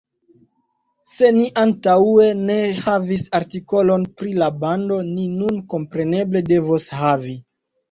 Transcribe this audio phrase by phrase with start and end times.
[1.09, 2.55] Se ni antaŭe ne
[2.87, 7.41] havis artikolon pri la bando ni nun kompreneble devos havi!